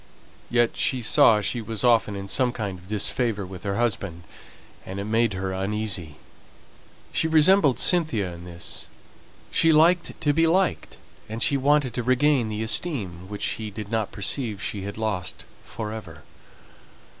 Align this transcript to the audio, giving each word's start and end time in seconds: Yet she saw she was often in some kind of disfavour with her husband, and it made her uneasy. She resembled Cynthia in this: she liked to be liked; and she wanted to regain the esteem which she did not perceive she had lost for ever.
Yet 0.49 0.77
she 0.77 1.03
saw 1.03 1.41
she 1.41 1.61
was 1.61 1.83
often 1.83 2.15
in 2.15 2.27
some 2.27 2.51
kind 2.53 2.79
of 2.79 2.87
disfavour 2.87 3.45
with 3.45 3.61
her 3.63 3.75
husband, 3.77 4.23
and 4.83 4.99
it 4.99 5.03
made 5.05 5.33
her 5.33 5.53
uneasy. 5.53 6.15
She 7.11 7.27
resembled 7.27 7.77
Cynthia 7.77 8.33
in 8.33 8.43
this: 8.43 8.87
she 9.51 9.71
liked 9.71 10.19
to 10.19 10.33
be 10.33 10.47
liked; 10.47 10.97
and 11.29 11.43
she 11.43 11.55
wanted 11.55 11.93
to 11.93 12.01
regain 12.01 12.49
the 12.49 12.63
esteem 12.63 13.29
which 13.29 13.43
she 13.43 13.69
did 13.69 13.91
not 13.91 14.11
perceive 14.11 14.59
she 14.59 14.81
had 14.81 14.97
lost 14.97 15.45
for 15.63 15.93
ever. 15.93 16.23